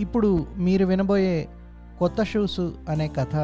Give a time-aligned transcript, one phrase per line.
[0.00, 1.48] ఇప్పుడు మీరు వినబోయే
[1.98, 3.36] కొత్త షూస్ అనే కథ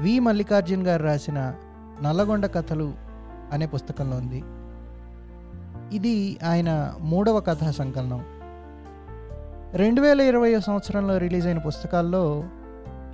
[0.00, 0.20] వి.
[0.20, 1.54] మల్లికార్జున్ గారు రాసిన
[2.02, 2.92] నల్లగొండ కథలు
[3.52, 4.44] అనే పుస్తకంలో ఉంది.
[5.96, 8.24] ఇది ఆయన మూడవ కథా సంకలనం.
[9.74, 12.44] రెండు వేల ఇరవై సంవత్సరంలో రిలీజ్ అయిన పుస్తకాల్లో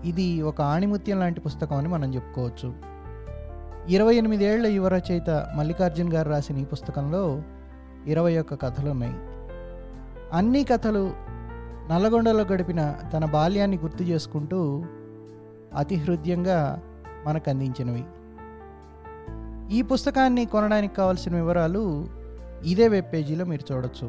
[0.05, 2.75] ఇది ఒక ఆణిముత్యం లాంటి పుస్తకం అని మనం చెప్పుకోవచ్చు.
[3.89, 7.43] ఇరవై ఎనిమిదేళ్ళ యువ రచయిత మల్లికార్జున్ గారు రాసిన ఈ పుస్తకంలో
[8.07, 9.15] ఇరవై ఒక్క కథలు ఉన్నాయి.
[10.33, 11.34] అన్ని కథలు
[11.91, 14.84] నల్లగొండలో గడిపిన తన బాల్యాన్ని గుర్తు చేసుకుంటూ
[15.77, 16.83] అతి హృదయంగా
[17.27, 18.05] మనకు అందించినవి.
[19.77, 22.09] ఈ పుస్తకాన్ని కొనడానికి కావాల్సిన వివరాలు
[22.65, 24.07] ఇదే వెబ్ పేజీలో మీరు చూడొచ్చు.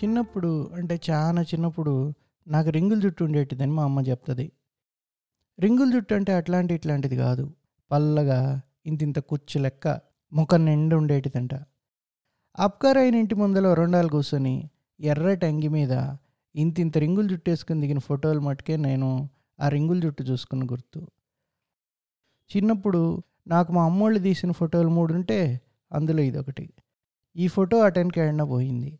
[0.00, 2.14] చిన్నప్పుడు అంటే చాలా చిన్నప్పుడు
[2.48, 4.52] నాకు రింగుల జుట్టు ఉండేటిదని మా అమ్మ చెప్తుంది.
[5.60, 7.52] రింగుల జుట్టు అంటే అట్లాంటి ఇట్లాంటిది కాదు.
[7.90, 10.00] పల్లగా ఇంతింత కుచ్చు లెక్క
[10.32, 11.54] ముఖం నిండు ఉండేటిదంట.
[12.58, 14.70] అప్కార్ అయిన ఇంటి ముందర రెండాలు కూర్చొని
[15.00, 15.90] ఎర్రటి అంగి మీద
[16.56, 19.28] ఇంత ఇంత రింగులు జుట్టేసుకుని దిగిన ఫోటోలు మటుకే నేను
[19.60, 21.06] ఆ రింగులు జుట్టు చూసుకున్న గుర్తు.
[22.56, 25.60] చిన్నప్పుడు నాకు మా అమ్మోళ్ళు తీసిన ఫోటోలు మూడు ఉంటే
[25.92, 26.72] అందులో ఇదొకటి.
[27.36, 28.98] ఈ ఫోటో అటెండ్ వెళ్ళినా పోయింది.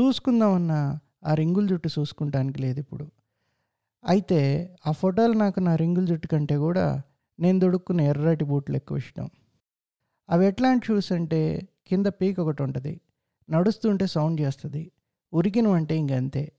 [0.00, 3.10] చూసుకుందామన్నా ఆ రింగుల జుట్టు చూసుకుంటానికి లేదు ఇప్పుడు.
[4.04, 7.02] అయితే ఆ ఫోటోలు నాకు నా రింగుల జుట్టు కంటే కూడా
[7.40, 9.30] నేను దొడుక్కున్న ఎర్రటి బూట్లు ఎక్కువ ఇష్టం.
[10.30, 13.00] అవి ఎట్లాంటి షూస్ అంటే కింద పీక్ ఒకటి ఉంటుంది.
[13.50, 14.90] నడుస్తుంటే సౌండ్ చేస్తుంది.
[15.32, 16.52] ఉరికినవంటే ఇంకంతే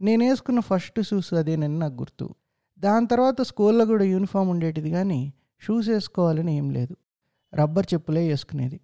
[0.00, 2.34] నేను వేసుకున్న ఫస్ట్ షూస్ అదేనని నాకు గుర్తు.
[2.78, 6.96] దాని తర్వాత స్కూల్లో కూడా యూనిఫామ్ ఉండేటిది కానీ షూస్ వేసుకోవాలని ఏం లేదు.
[7.54, 8.80] రబ్బర్ చెప్పులే వేసుకునేది.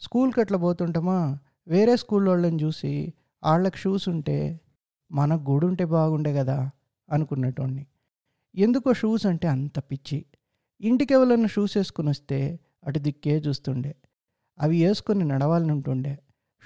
[0.00, 1.38] స్కూల్కి అట్లా పోతుంటామా?
[1.68, 4.60] వేరే స్కూల్ వాళ్ళని చూసి వాళ్ళకి షూస్ ఉంటే
[5.12, 6.70] మనకు గూడుంటే ఉంటే బాగుండే కదా
[7.12, 7.86] అనుకునేటోడిని
[8.56, 10.24] ఎందుకో షూస్ అంటే అంత పిచ్చి.
[10.80, 13.94] ఇంటికి ఎవరన్నా షూస్ వేసుకుని వస్తే అటు దిక్కే చూస్తుండే.
[14.60, 16.18] అవి వేసుకొని నడవాలని ఉంటుండే.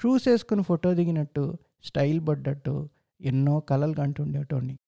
[0.02, 2.88] షూస్ వేసుకుని ఫోటో దిగినట్టు స్టైల్ పడ్డట్టు
[3.20, 4.78] ఎన్నో కలలు కంటుండేటోడిని.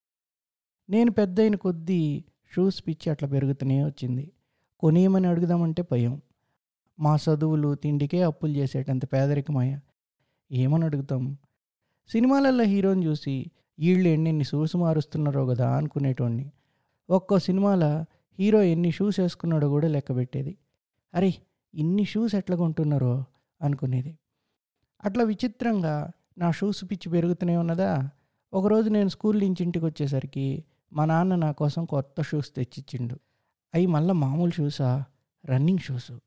[0.90, 2.24] నేను పెద్ద అయిన కొద్దీ
[2.56, 4.32] షూస్ పిచ్చి అట్లా పెరుగుతూనే వచ్చింది.
[4.80, 6.22] కొనియమని అడుగుదామంటే భయం.
[7.00, 9.80] మా చదువులు తిండికే అప్పులు చేసేటంత పేదరికమయ్యా.
[10.52, 11.36] ఏమని అడుగుతాం?
[12.08, 16.52] సినిమాలలో హీరోని చూసి వీళ్ళు ఎన్నెన్ని షూస్ మారుస్తున్నారో కదా అనుకునేటోడిని.
[17.10, 18.04] ఒక్కో సినిమాలో
[18.38, 20.58] హీరో ఎన్ని షూస్ వేసుకున్నాడో కూడా లెక్క పెట్టేది.
[21.14, 21.34] అరే
[21.74, 23.24] ఇన్ని షూస్ ఎట్లా కొంటున్నారో
[23.62, 24.18] అనుకునేది.
[25.04, 28.10] అట్లా విచిత్రంగా నా షూస్ పిచ్చి పెరుగుతూనే ఉన్నదా?
[28.52, 33.16] ఒకరోజు నేను స్కూల్ నుంచి ఇంటికి వచ్చేసరికి మా నాన్న నా కోసం కొత్త షూస్ తెచ్చిచ్చిండు.
[33.74, 35.04] అవి మళ్ళీ మామూలు షూసా
[35.44, 36.20] రన్నింగ్ షూసు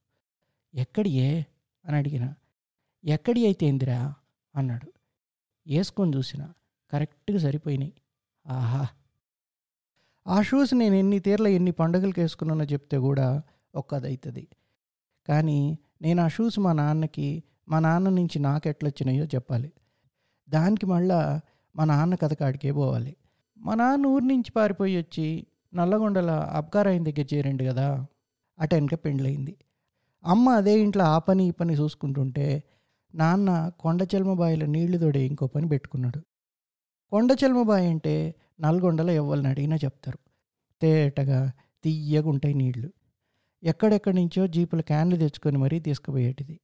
[0.74, 1.46] ఎక్కడియే?
[1.86, 2.34] అని అడిగిన.
[3.04, 4.14] ఎక్కడి అయితే ఏందిరా
[4.56, 4.92] అన్నాడు.
[5.68, 6.50] వేసుకొని చూసిన.
[6.92, 7.94] కరెక్ట్గా సరిపోయినాయి.
[8.48, 8.88] ఆహా!
[10.28, 13.42] ఆ షూస్ నేను ఎన్ని తీర్ల ఎన్ని పండుగలకు వేసుకున్నానో చెప్తే కూడా
[13.76, 14.48] ఒక్కదవుతుంది
[15.28, 19.72] కానీ నేను ఆ షూస్ మా నాన్నకి మా నాన్న నుంచి నాకు ఎట్లొచ్చినాయో చెప్పాలి.
[20.50, 21.42] దానికి మళ్ళా
[21.76, 23.16] మా నాన్న కథ కాడికే పోవాలి.
[23.58, 28.06] మా నాన్న ఊరి నుంచి పారిపోయి వచ్చి నల్లగొండల అబ్కారాయన దగ్గర చేరిండు కదా
[28.60, 29.56] అటెనక పెండ్లయింది.
[30.26, 32.64] అమ్మ అదే ఇంట్లో ఆ పని ఈ పని చూసుకుంటుంటే
[33.16, 36.20] నాన్న కొండచెల్మబాయిలో నీళ్ళు తోడే ఇంకో పని పెట్టుకున్నాడు.
[37.10, 40.20] కొండచెల్మబాయి అంటే నల్గొండలో ఎవ్వరిని అడిగినా చెప్తారు.
[40.82, 41.52] తేటగా
[41.84, 42.90] తీయగా ఉంటాయి నీళ్ళు.
[43.64, 46.60] ఎక్కడెక్కడి నుంచో జీపుల క్యాన్లు తెచ్చుకొని మరీ తీసుకుపోయేటిది.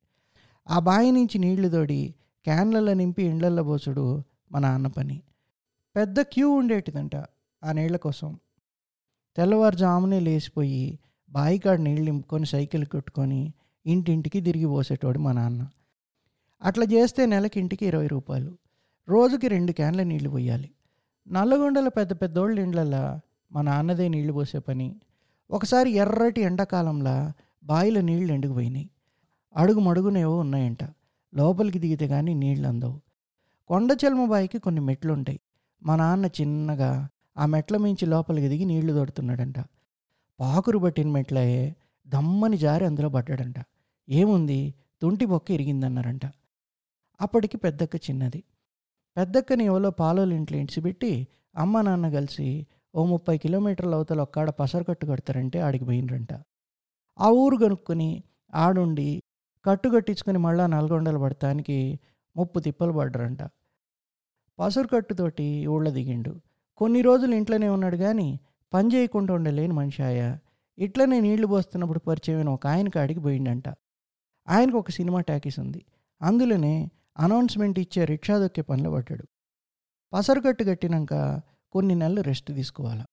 [0.70, 2.16] ఆ బావి నుంచి నీళ్ళు తోడి
[2.46, 5.22] క్యాన్లలో నింపి ఇండ్లల్లో పోసుడు మా నాన్న పని.
[5.96, 7.16] పెద్ద క్యూ ఉండేటిదంట
[7.64, 8.40] ఆ నీళ్ళ కోసం.
[9.38, 13.54] తెల్లవారుజామునే లేచిపోయి బాయికాడ నీళ్ళు నింపుకొని సైకిల్ కొట్టుకొని
[13.86, 15.68] ఇంటింటికి తిరిగి పోసేటోడు మా నాన్న.
[16.62, 18.58] అట్లా చేస్తే నెలకి ఇంటికి ఇరవై రూపాయలు.
[19.10, 20.72] రోజుకి రెండు క్యాన్ల నీళ్ళు పోయాలి.
[21.28, 23.20] నల్లగొండల పెద్ద పెద్దోళ్ళ ఇండ్లల్లో
[23.52, 24.96] మా నాన్నదే నీళ్ళు పోసే పని.
[25.52, 27.32] ఒకసారి ఎర్రటి ఎండాకాలంలో
[27.64, 28.90] బావిలో నీళ్ళు ఎండుకుపోయినాయి.
[29.56, 30.84] అడుగు మడుగునేవో ఉన్నాయంట.
[31.36, 33.02] లోపలికి దిగితే కానీ నీళ్ళు అందవు
[33.68, 33.94] కొండ
[34.30, 35.40] బాయికి కొన్ని మెట్లు ఉంటాయి
[35.84, 39.56] మా నాన్న చిన్నగా ఆ మెట్ల మించి లోపలికి దిగి నీళ్ళు తోడుతున్నాడంట
[40.40, 41.76] పాకురు పట్టిన మెట్లయే
[42.08, 43.56] దమ్మని జారి అందులో పడ్డాడంట.
[44.10, 44.74] ఏముంది?
[45.02, 46.26] తుంటి బొక్క ఇరిగిందన్నారంట.
[47.22, 48.44] అప్పటికి పెద్దక్క చిన్నది.
[49.18, 55.60] పెద్దక్కని ఎవరో పాలోలు ఇంట్లో ఇడిచిపెట్టి అమ్మ నాన్న కలిసి ఓ ముప్పై కిలోమీటర్ల అవతల ఒక్కాడ పసరకట్టు కడతారంటే
[55.60, 56.34] ఆడికి పోయినరంట.
[57.20, 58.24] ఆ ఊరు కనుక్కొని
[58.56, 59.21] ఆడుండి
[59.66, 62.00] కట్టు కట్టించుకొని మళ్ళా నల్గొండలు పడటానికి
[62.38, 63.44] ముప్పు తిప్పలు పడ్డరంట.
[64.60, 66.42] పసరు కట్టుతోటి దిగిండు.
[66.78, 68.40] కొన్ని రోజులు ఇంట్లోనే ఉన్నాడు కానీ
[68.74, 70.40] పని చేయకుండా ఉండలేని మనిషి ఆయా.
[70.78, 73.64] ఇట్లనే నీళ్ళు పోస్తున్నప్పుడు పరిచయమైన ఒక ఆయన కాడికి పోయిండంట.
[74.48, 75.86] ఆయనకు ఒక సినిమా టాకీస్ ఉంది.
[76.22, 79.28] అందులోనే అనౌన్స్మెంట్ ఇచ్చే రిక్షా దొక్కే పనిలో పడ్డాడు.
[80.14, 81.42] పసరుకట్టు కట్టినాక
[81.72, 83.04] కొన్ని నెలలు రెస్ట్ తీసుకోవాలి.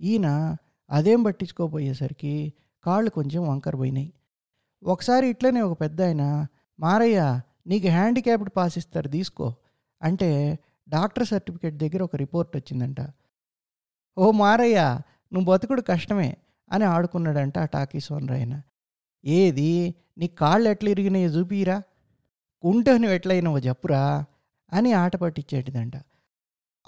[0.00, 0.56] ఈయన
[0.90, 2.52] అదేం పట్టించుకోపోయేసరికి
[2.84, 4.12] కాళ్ళు కొంచెం వంకర పోయినాయి.
[4.82, 6.46] ఒకసారి ఇట్లనే ఒక పెద్ద ఆయన
[6.80, 9.54] మారయ్య నీకు హ్యాండిక్యాప్డ్ పాస్ ఇస్తారు తీసుకో.
[10.02, 12.96] అంటే డాక్టర్ సర్టిఫికేట్ దగ్గర ఒక రిపోర్ట్ వచ్చిందంట.
[14.18, 15.00] ఓ మారయ్య
[15.32, 16.36] నువ్వు బతుకుడు కష్టమే
[16.72, 18.62] అని ఆడుకున్నాడంట ఆ టాకీస్ ఓనర్ ఆయన.
[19.24, 19.94] ఏది?
[20.18, 21.82] నీ కాళ్ళు ఎట్లా ఇరిగినాయో చూపిరా?
[22.62, 24.24] కుంటే నువ్వు ఎట్లయినావో చెప్పురా?
[24.72, 25.92] అని ఆట పట్టించేటిదంట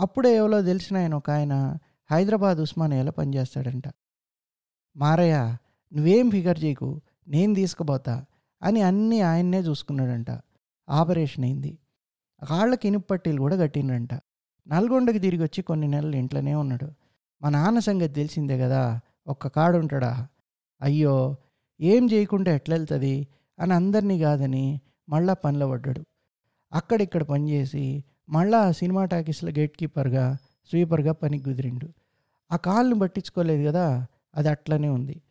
[0.00, 1.78] అప్పుడే ఎవరో తెలిసిన ఆయన ఒక ఆయన
[2.10, 3.84] హైదరాబాద్ ఉస్మానియాలో పనిచేస్తాడంట.
[4.96, 5.56] మారయ్య
[5.92, 8.24] నువ్వేం ఫిగర్ చేయకు నేను తీసుకుపోతా
[8.62, 10.26] అని అన్నీ ఆయన్నే చూసుకున్నాడంట.
[10.88, 11.78] ఆపరేషన్ అయింది.
[12.48, 14.14] కాళ్ళకి ఇనుప పట్టీలు కూడా కట్టిండ్రంట.
[14.68, 16.88] నల్గొండకి తిరిగి వచ్చి కొన్ని నెలలు ఇంట్లోనే ఉన్నాడు.
[17.42, 20.28] మా నాన్న సంగతి తెలిసిందే కదా ఒక్క కాడు ఉంటాడా?
[20.82, 21.36] అయ్యో
[21.80, 23.28] ఏం చేయకుండా ఎట్లా వెళ్తుంది
[23.58, 26.02] అని అందరినీ కాదని మళ్ళా పనిలో పడ్డాడు.
[26.72, 30.38] అక్కడిక్కడ పనిచేసి మళ్ళా ఆ సినిమా టాకీస్లో గేట్ కీపర్గా
[30.70, 31.88] స్వీపర్గా పనికి కుదిరిండు.
[32.52, 35.22] ఆ కాళ్ళని పట్టించుకోలేదు కదా అది అట్లనే ఉంది.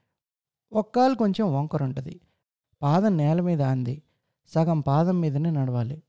[0.73, 2.19] ఒక్కాలు కొంచెం వంకర ఉంటుంది.
[2.81, 4.01] పాదం నేల మీద అంది.
[4.47, 6.03] సగం పాదం మీదనే నడవాలి.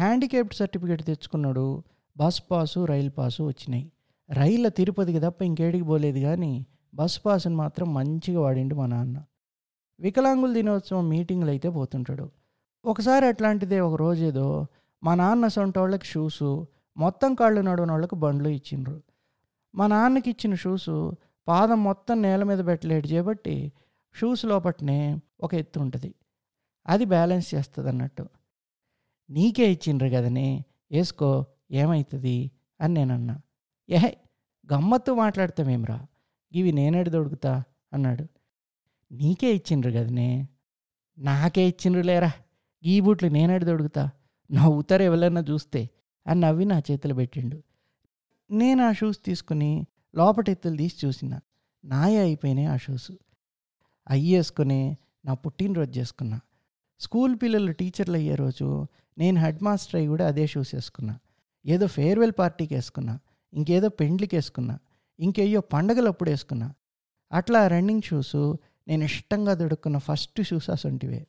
[0.00, 1.82] హ్యాండిక్యాప్డ్ సర్టిఫికేట్ తెచ్చుకున్నాడు.
[2.16, 3.92] బస్ పాసు రైలు పాసు వచ్చినాయి.
[4.30, 9.24] రైళ్ళ తిరుపతికి తప్ప ఇంకేడికి పోలేదు కానీ బస్ పాసుని మాత్రం మంచిగా వాడిండు మా నాన్న.
[10.00, 12.30] వికలాంగుల దినోత్సవం మీటింగ్లు అయితే పోతుంటాడు.
[12.84, 14.66] ఒకసారి అట్లాంటిదే ఒక రోజేదో
[15.02, 16.66] మా నాన్న సొంత వాళ్ళకి షూసు
[16.96, 19.02] మొత్తం కాళ్ళు నడవని వాళ్ళకి బండ్లు ఇచ్చిండ్రు.
[19.74, 21.12] మా నాన్నకి ఇచ్చిన షూసు
[21.48, 23.72] పాదం మొత్తం నేల మీద పెట్టలేడు చేపట్టి
[24.14, 26.14] షూస్ లోపట్నే ఒక ఎత్తు ఉంటుంది.
[26.86, 28.28] అది బ్యాలెన్స్ చేస్తుంది అన్నట్టు.
[29.30, 32.50] నీకే ఇచ్చిండ్రు కదనే వేసుకో ఏమవుతుంది
[32.80, 33.40] అని నేనన్నా
[33.90, 34.16] ఏహే
[34.72, 36.06] గమ్మత్తు మాట్లాడతామేమ్రా
[36.52, 37.62] ఇవి నేనేడు దొడుకుతా
[37.92, 38.26] అన్నాడు.
[39.12, 40.48] నీకే ఇచ్చిండ్రు కదనే
[41.18, 42.32] నాకే ఇచ్చిండ్రు లేరా?
[42.84, 44.10] ఈ బూట్లు నేనేడు దొడుకుతా.
[44.52, 45.90] నవ్వుతారు ఎవరన్నా చూస్తే
[46.26, 47.62] అని నవ్వి నా చేతులు పెట్టిండు.
[48.50, 51.40] నేను ఆ షూస్ తీసుకుని లోపట ఎత్తులు తీసి చూసిన
[51.84, 53.10] నాయ అయిపోయినాయి ఆ షూస్.
[54.08, 56.40] అయ్యేసుకుని నా పుట్టినరోజు చేసుకున్నా.
[57.00, 58.86] స్కూల్ పిల్లలు టీచర్లు అయ్యే రోజు
[59.18, 61.18] నేను హెడ్ మాస్టర్ అయ్యి కూడా అదే షూస్ వేసుకున్నా.
[61.66, 63.18] ఏదో ఫేర్వెల్ పార్టీకి వేసుకున్నా.
[63.54, 64.78] ఇంకేదో పెండ్లికి వేసుకున్నా.
[65.20, 66.74] ఇంకేయో పండగలు అప్పుడు వేసుకున్నా.
[67.32, 68.54] అట్లా రన్నింగ్ షూస్
[68.88, 71.26] నేను ఇష్టంగా దొడుక్కున్న ఫస్ట్ షూస్ అసొంటివే.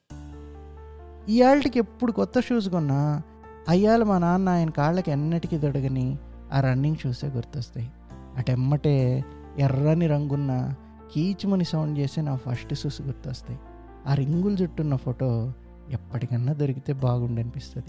[1.29, 3.21] ఇవాళకి ఎప్పుడు కొత్త షూస్ కొన్నా
[3.69, 6.17] అయ్యాలు మా నాన్న ఆయన కాళ్ళకి ఎన్నటికీ దొడగని
[6.51, 7.91] ఆ రన్నింగ్ షూసే గుర్తొస్తాయి.
[8.37, 9.25] అటెమ్మటే
[9.59, 10.73] ఎర్రని రంగున్న
[11.13, 13.59] కీచుమని సౌండ్ చేసే నా ఫస్ట్ షూస్ గుర్తొస్తాయి.
[14.07, 15.53] ఆ రింగుల జుట్టున్న ఫోటో
[15.89, 17.87] ఎప్పటికన్నా దొరికితే బాగుండనిపిస్తుంది.